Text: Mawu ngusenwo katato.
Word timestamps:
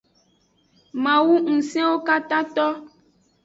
Mawu 1.03 1.33
ngusenwo 1.43 1.95
katato. 2.07 2.67